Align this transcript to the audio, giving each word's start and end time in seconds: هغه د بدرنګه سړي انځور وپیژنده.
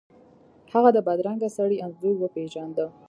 هغه 0.73 0.89
د 0.93 0.97
بدرنګه 1.07 1.49
سړي 1.57 1.77
انځور 1.85 2.15
وپیژنده. 2.19 2.85